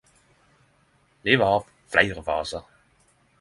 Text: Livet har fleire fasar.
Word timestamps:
Livet 1.27 1.47
har 1.47 1.67
fleire 1.97 2.25
fasar. 2.31 2.65